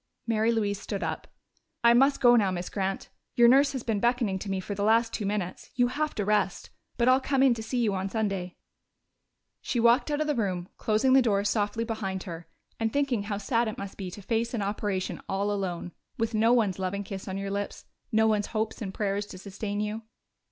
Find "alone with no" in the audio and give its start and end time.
15.51-16.51